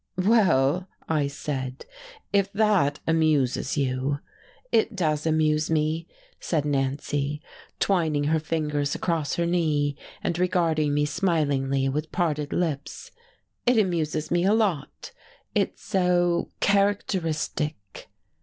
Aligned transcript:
"Well," 0.25 0.87
I 1.07 1.27
said, 1.27 1.85
"if 2.33 2.51
that 2.53 2.99
amuses 3.05 3.77
you" 3.77 4.17
"It 4.71 4.95
does 4.95 5.27
amuse 5.27 5.69
me," 5.69 6.07
said 6.39 6.65
Nancy, 6.65 7.39
twining 7.79 8.23
her 8.23 8.39
fingers 8.39 8.95
across 8.95 9.35
her 9.35 9.45
knee 9.45 9.95
and 10.23 10.39
regarding 10.39 10.95
me 10.95 11.05
smilingly, 11.05 11.87
with 11.87 12.11
parted 12.11 12.51
lips, 12.51 13.11
"it 13.67 13.77
amuses 13.77 14.31
me 14.31 14.43
a 14.43 14.55
lot 14.55 15.11
it's 15.53 15.83
so 15.83 16.49
characteristic." 16.61 18.07